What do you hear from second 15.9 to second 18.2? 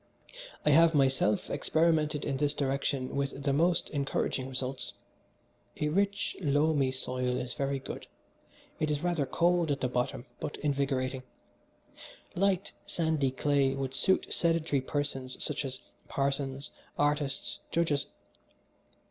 parsons, artists, judges.